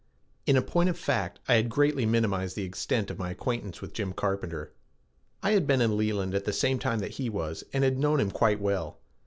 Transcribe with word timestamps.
In 0.47 0.59
point 0.63 0.89
of 0.89 0.97
fact 0.97 1.37
I 1.47 1.53
had 1.53 1.69
greatly 1.69 2.07
minimized 2.07 2.55
the 2.55 2.63
extent 2.63 3.11
of 3.11 3.19
my 3.19 3.29
acquaintance 3.29 3.81
with 3.83 3.93
Jim 3.93 4.13
Carpenter. 4.13 4.73
I 5.43 5.51
had 5.51 5.67
been 5.67 5.79
in 5.79 5.95
Leland 5.95 6.33
at 6.33 6.45
the 6.45 6.53
same 6.53 6.79
time 6.79 6.97
that 7.01 7.11
he 7.17 7.29
was 7.29 7.63
and 7.71 7.83
had 7.83 7.99
known 7.99 8.19
him 8.19 8.31
quite 8.31 8.59
well. 8.59 8.97